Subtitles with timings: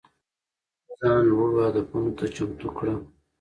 [0.99, 2.93] ځان لوړو هدفونو ته چمتو کړه.